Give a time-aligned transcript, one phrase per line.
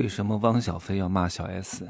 [0.00, 1.86] 为什么汪小菲要骂小 S？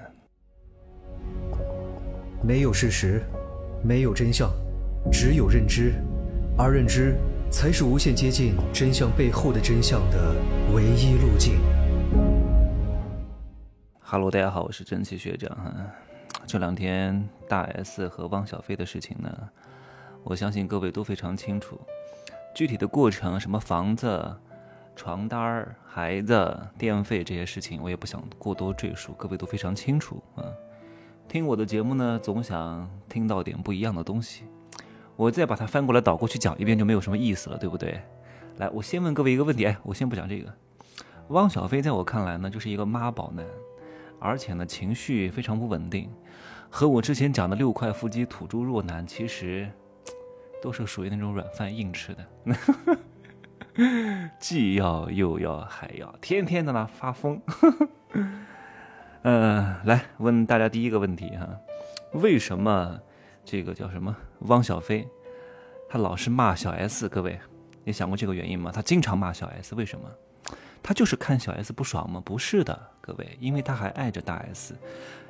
[2.42, 3.22] 没有事实，
[3.84, 4.50] 没有真相，
[5.12, 5.94] 只有认知，
[6.58, 7.16] 而认知
[7.52, 10.34] 才是无限接近真相背后的真相的
[10.74, 11.60] 唯一路径。
[14.00, 15.72] 哈喽，大家好，我是蒸汽学长哈。
[16.48, 19.32] 这两天大 S 和汪小菲的事情呢，
[20.24, 21.80] 我相信各位都非常清楚，
[22.56, 24.36] 具体的过程，什么房子。
[25.00, 30.44] 床单、孩子、电费这些事情，我也不想过多赘述，各位都非常清楚啊。
[31.26, 34.44] 听我的节目呢，总想听到点不一样的东西，
[35.16, 37.98] 我再把它翻过来倒过去讲一遍，就没有什么意思了，对不对？
[38.58, 40.52] 来，我先问各位一个问题，哎，我先不讲这个。
[41.28, 43.46] 汪小菲在我看来呢，就是一个妈宝男，
[44.18, 46.10] 而且呢，情绪非常不稳定，
[46.68, 49.66] 和我之前讲的六块腹肌土猪弱男，其实
[50.60, 52.26] 都是属于那种软饭硬吃的。
[54.38, 57.40] 既要又要还要，天天在那发疯。
[59.22, 61.48] 嗯， 来问大家第一个问题哈，
[62.14, 62.98] 为什么
[63.44, 65.06] 这个叫什么汪小菲，
[65.88, 67.08] 他老是骂小 S？
[67.08, 67.38] 各位，
[67.84, 68.72] 你想过这个原因吗？
[68.74, 70.08] 他经常骂小 S，为什么？
[70.82, 72.22] 他就是看小 S 不爽吗？
[72.24, 74.74] 不是的，各位，因为他还爱着大 S。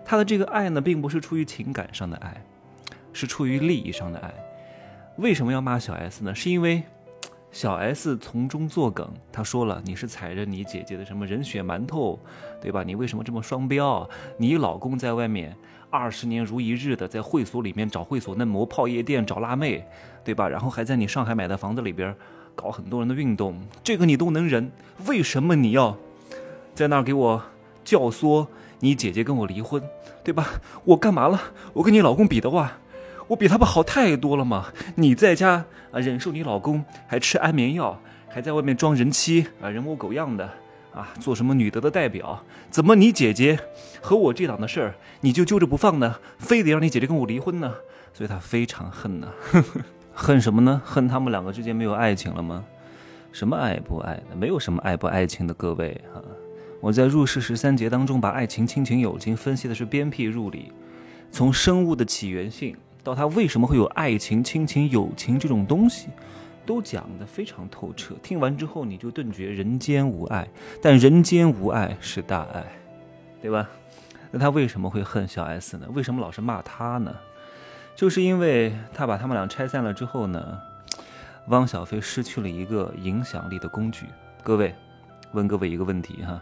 [0.04, 2.42] 他的这个爱呢，并不是出于情感上的爱，
[3.12, 4.32] 是出于利益上的爱。
[5.16, 6.34] 为什么要骂小 S 呢？
[6.34, 6.82] 是因为。
[7.52, 12.16] 小 S 从中作梗，他说了：“你是踩着你姐姐的什么人血馒头，
[12.60, 12.84] 对吧？
[12.84, 14.08] 你为什么这么双标？
[14.36, 15.56] 你老公在外面
[15.90, 19.84] 二十年如一日的在会所里面找会所嫩模、泡夜店找辣妹，
[20.22, 20.48] 对吧？
[20.48, 22.14] 然后还在你上海买的房子里边
[22.54, 24.70] 搞很多人的运动，这个你都能忍，
[25.06, 25.96] 为什么你要
[26.72, 27.42] 在那儿给我
[27.84, 28.46] 教唆
[28.78, 29.82] 你姐姐跟我离婚，
[30.22, 30.46] 对吧？
[30.84, 31.40] 我干嘛了？
[31.72, 32.78] 我跟你老公比的话。”
[33.30, 34.72] 我比他们好太多了嘛！
[34.96, 37.96] 你在家啊忍受你老公还吃安眠药，
[38.28, 40.50] 还在外面装人妻啊人模狗样的
[40.92, 42.44] 啊做什么女德的代表？
[42.70, 43.56] 怎么你姐姐
[44.00, 46.16] 和我这档的事儿你就揪着不放呢？
[46.38, 47.72] 非得让你姐姐跟我离婚呢？
[48.12, 49.28] 所以他非常恨呐，
[50.12, 50.82] 恨什么呢？
[50.84, 52.64] 恨他们两个之间没有爱情了吗？
[53.30, 54.34] 什么爱不爱的？
[54.34, 56.20] 没有什么爱不爱情的，各位哈！
[56.80, 60.72] 我在入世十三节当中把爱情、亲情、友情分析的是鞭辟入里，
[61.30, 62.74] 从生物的起源性。
[63.02, 66.08] 到他为什么会有爱情、亲情、友情这种东西，
[66.66, 68.14] 都讲得非常透彻。
[68.22, 70.46] 听完之后，你就顿觉人间无爱，
[70.82, 72.64] 但人间无爱是大爱，
[73.40, 73.68] 对吧？
[74.30, 75.88] 那他为什么会恨小 S 呢？
[75.92, 77.14] 为什么老是骂他呢？
[77.96, 80.60] 就是因为他把他们俩拆散了之后呢，
[81.48, 84.06] 汪小菲失去了一个影响力的工具。
[84.42, 84.74] 各位，
[85.32, 86.40] 问各位一个问题哈，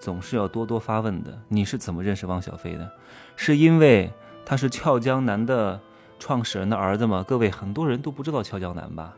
[0.00, 1.32] 总是要多多发问的。
[1.48, 2.90] 你是怎么认识汪小菲的？
[3.36, 4.10] 是因为
[4.44, 5.80] 他是俏江南的？
[6.22, 9.12] 创始人的儿子嘛，各位很多人都不知道俏江南吧？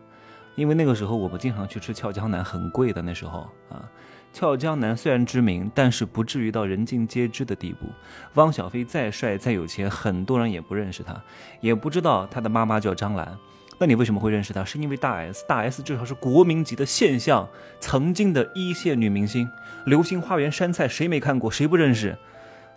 [0.54, 3.84] 因为那个时候我们经常去吃俏江南，很贵的那时候啊。
[4.32, 7.88] 俏江南虽然知名，但是不至于到人尽皆知的地步。
[8.37, 11.14] 汪小菲再帅再有钱，很多人也不认识他，
[11.60, 13.37] 也不知道他的妈妈叫张兰。
[13.78, 14.64] 那你为什么会认识他？
[14.64, 17.47] 是因为大 S，大 S 至少是国民级的现象，
[17.81, 19.47] 曾经的一线女明星，
[19.84, 21.50] 《流星花园》山菜谁没看过？
[21.50, 22.16] 谁不认识？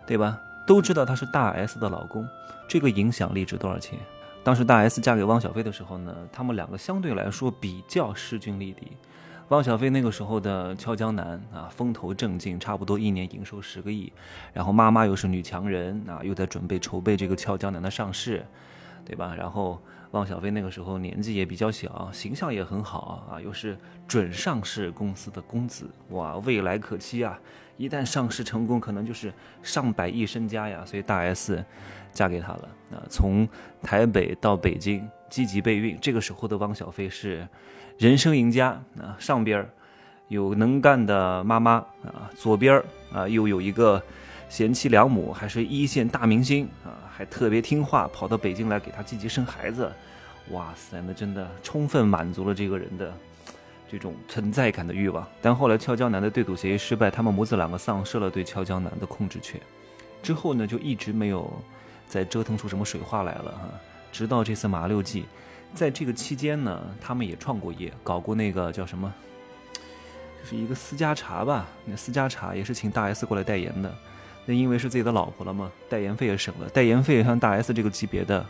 [0.06, 0.38] 对吧？
[0.66, 2.28] 都知道他是大 S 的老公，
[2.68, 3.98] 这个影响力值多少钱？
[4.44, 8.92] 当时大 S 嫁给汪小菲的时候呢，他们两个相对来说比较势均力敌。
[9.48, 14.12] 汪小菲那个时候的俏江南啊，风头正劲，差不多一年营收十个亿。
[14.52, 18.44] 然后妈妈又是女强人啊，又在准备筹备这个俏江南的上市，
[19.08, 19.34] 对吧？
[19.34, 19.80] 然后
[20.10, 23.76] 汪小菲那个时候年纪也比较小，形象也很好啊，又是
[24.06, 27.40] 准上市公司的公子，哇，未来可期啊！
[27.78, 29.32] 一旦上市成功，可能就是
[29.62, 30.84] 上百亿身家呀。
[30.84, 31.64] 所以大 S。
[32.10, 33.04] 嫁给他了啊！
[33.10, 33.46] 从
[33.82, 37.46] 台北到北京积极备孕，这个时候的汪小菲是
[37.98, 39.14] 人生赢家啊！
[39.20, 39.64] 上边
[40.28, 42.82] 有能干的妈妈啊，左边
[43.12, 44.02] 啊又有一个
[44.48, 49.92] 贤妻良母，还是一线大明星啊，还特别听话，跑到北京来给他积极生孩子。
[50.50, 53.12] 哇塞，那真的充分满足了这个人的
[53.90, 55.26] 这种存在感的欲望。
[55.42, 59.60] 但后来俏江南的对赌协议失败，他们母子两个丧失了对俏江南的控制权，
[60.22, 61.52] 之后呢就一直没有。
[62.10, 63.68] 再折腾出什么水花来了哈？
[64.10, 65.26] 直到这次马六记，
[65.74, 69.12] 在这个期间呢，他们也创过业，搞过那个叫什么？
[70.40, 71.66] 就是一个私家茶吧？
[71.84, 73.94] 那私家茶也是请大 S 过来代言的。
[74.48, 76.66] 那因为是自己的老婆了嘛，代言费也省了。
[76.70, 78.42] 代言费像大 S 这个级别的，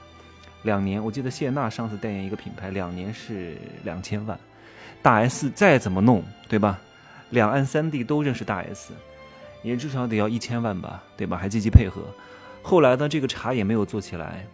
[0.63, 4.39] 两年我记得谢娜上次代言一个品牌，两年是两千万。
[5.03, 6.79] 大 S 再怎么弄，对吧？
[7.31, 8.93] 两岸三地都认识大 S，
[9.65, 11.37] 也至少得要一千万吧，对吧？
[11.37, 12.03] 还积极配合。
[12.63, 14.47] 后来呢，这个茶也没有做起来。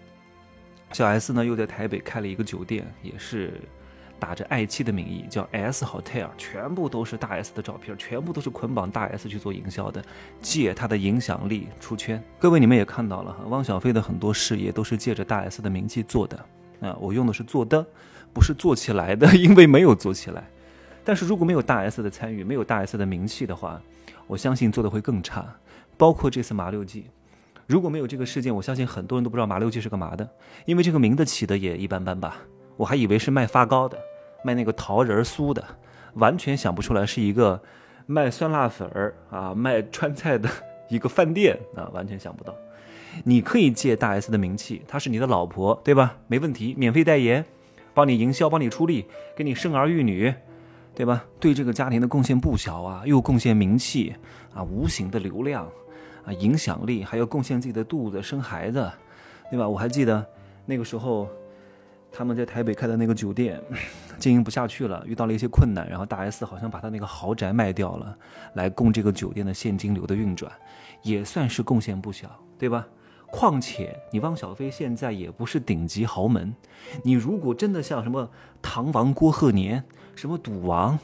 [0.93, 3.61] 小 S 呢，又在台北开了一个酒店，也是
[4.19, 10.03] 打着爱妻的名义叫 S Hotel，全部都是大 S 的照片，全部都是捆绑大 S 去做营销的，
[10.41, 12.23] 借他的影响力出圈。
[12.39, 16.37] 各位你们也看到了，汪小菲的很多事业都是借着大 S 的名气做的
[16.81, 17.85] 啊，我用的是做的，
[18.33, 20.45] 不是做起来的， 因为没有做起来。
[21.05, 23.81] 但是如果没有大 S 的参与，没有大 S 的名气的话，
[24.27, 25.45] 我相信做的会更差。
[25.97, 27.07] 包括这次麻六记，
[27.67, 30.29] 如果没有这个事件，我相信很多人都不知道麻六记是干嘛的，
[30.65, 32.39] 因为这个名字起的也一般般吧。
[32.77, 33.99] 我还以为是卖发糕的，
[34.45, 35.65] 卖那个桃仁酥的，
[36.15, 37.61] 完全想不出来是一个
[38.07, 40.49] 卖酸辣粉儿啊、卖川菜的
[40.89, 42.55] 一个饭店啊，完全想不到。
[43.25, 46.17] 你可以借大 S 的名气，她是你的老婆，对吧？
[46.27, 47.45] 没问题，免费代言，
[47.93, 49.07] 帮你营销，帮你出力，
[49.37, 50.35] 给你生儿育女。
[50.97, 51.25] 对吧？
[51.41, 54.15] 对这个家庭的贡献不小啊，又贡献名气
[54.55, 55.67] 啊，无形的流量
[56.25, 58.89] 啊，影响力，还要贡献自己的肚子生孩子，
[59.51, 59.69] 对吧？
[59.69, 60.25] 我还记得
[60.65, 61.29] 那个时候，
[62.17, 63.61] 他们在台北开的那个酒店
[64.19, 68.17] 经营不下去了，遇到了一些困难，然后大 S 好像把他那个豪宅卖掉了，
[68.55, 70.51] 来供这个酒店的现金流的运转，
[71.03, 72.87] 也算是贡献不小，对吧？
[73.27, 76.55] 况且你汪小菲现在也不是顶级豪门，
[77.03, 78.31] 你如果真的像什么
[78.63, 79.85] 唐王郭鹤年。
[80.17, 80.97] 什么赌王，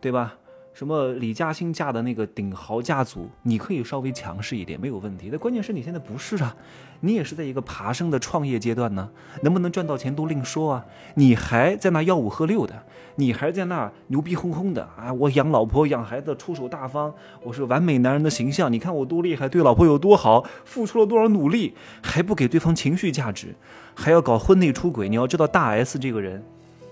[0.00, 0.34] 对吧？
[0.76, 5.30] 什么李嘉欣嫁的那个顶豪家族，你可以稍微强势一点，没有问题。
[5.32, 6.54] 但关键是你现在不是啊，
[7.00, 9.08] 你也是在一个爬升的创业阶段呢，
[9.40, 10.84] 能不能赚到钱都另说啊。
[11.14, 12.74] 你还在那吆五喝六的，
[13.14, 15.10] 你还在那牛逼哄哄的啊！
[15.14, 23.54] 我养老婆养孩子出手大方，我是完美男人的形象，你看我多厉害，对老婆有多好，付出了多少努力，还不给对方情绪价值，
[23.94, 25.08] 还要搞婚内出轨。
[25.08, 26.44] 你要知道，大 S 这个人。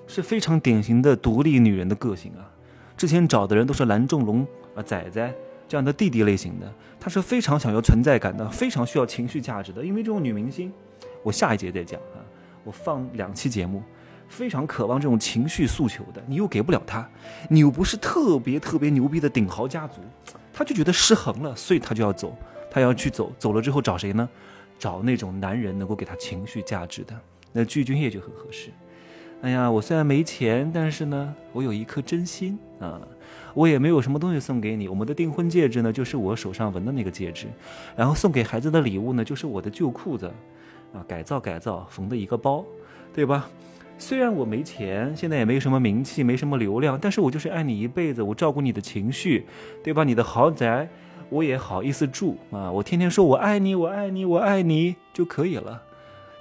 [0.06, 2.44] 是非常典型的独立女人的个性啊！
[2.96, 5.34] 之前找的人都是蓝仲龙啊、仔仔
[5.66, 9.84] 这样的弟弟类型的，他是非常想要存在感的，非常需要情绪价值的。
[9.84, 10.72] 因为这种女明星，
[11.22, 12.20] 我下一节再讲啊，
[12.62, 13.82] 我放两期节目，
[14.28, 17.08] 非常渴望这种情绪诉求的，你又给不了他，
[17.48, 20.00] 你又不是特别特别牛逼的顶豪家族，
[20.52, 22.36] 他就觉得失衡了，所以他就要走，
[22.70, 24.28] 他要去走，走了之后找谁呢？
[24.78, 27.14] 找那种男人能够给他情绪价值的，
[27.52, 28.70] 那具俊晔就很合适。
[29.42, 33.00] 哎呀，我虽然没钱，但是呢，我有一颗真心啊！
[33.52, 34.88] 我也没有什么东西送给你。
[34.88, 37.46] 我们的订婚戒指呢，就是我手上纹的那个戒指，
[37.94, 40.26] 然后送给孩子的礼物呢，就是我的旧裤子，
[40.92, 42.64] 啊，改造改造缝的一个包，
[43.12, 43.48] 对吧？
[43.96, 49.46] 虽然我没钱，现在也没什么名气，没什么流量，但是我就是爱你一辈子，我照顾你的情绪，
[49.84, 50.02] 对吧？
[50.02, 50.88] 你的豪宅，
[51.28, 52.72] 我也好意思住啊！
[52.72, 55.80] 我天天说我爱你，我爱你，我爱你就可以了，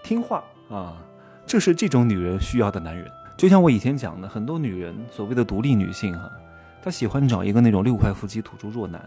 [0.04, 0.98] 听话啊！
[1.46, 3.06] 这是这种女人需要的男人，
[3.38, 6.32] 就像我以前讲的，很多女人所谓的独立女性哈，
[6.82, 9.02] 她喜欢找一个那种六块腹肌土著弱男，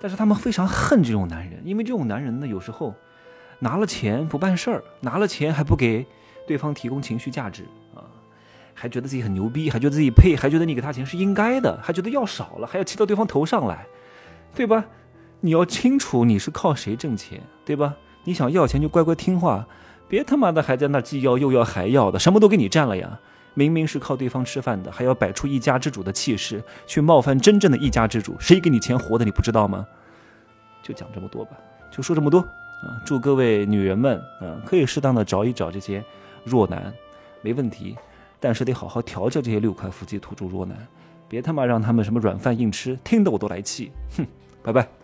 [0.00, 2.94] 但是她们非常恨这种男人，因为这种男人呢，有时候
[3.58, 6.06] 拿了钱不办事儿，拿了钱还不给
[6.46, 8.06] 对方提供情绪价值啊，
[8.72, 13.86] 还觉得自己很牛逼，还觉得自己配，还觉得你给他钱是应该的，还觉得要少了还要骑到对方头上来，
[14.54, 14.84] 对吧？
[15.40, 17.94] 你要清楚你是靠谁挣钱，对吧？
[18.24, 19.66] 你想要钱就乖乖听话。
[20.08, 23.18] 别他妈的还在那既要又要还要的，什么都给你占了呀！
[23.54, 28.34] 明明是靠对方吃饭的，还要摆出一家之主的气势，去冒犯真正的一家之主。
[28.40, 29.86] 谁给你钱活的，你不知道吗？
[30.82, 31.52] 就讲这么多吧，
[31.90, 33.00] 就说这么多啊！
[33.06, 36.04] 祝各位女人们，嗯，可以适当的找一找这些
[36.42, 36.92] 弱男，
[37.42, 37.96] 没问题，
[38.40, 40.76] 但是得好好调教这些六块腹肌土著弱男，
[41.28, 43.92] 别他妈让他们什么软饭硬吃，听得我都来气！
[44.16, 44.26] 哼，
[44.64, 45.03] 拜拜。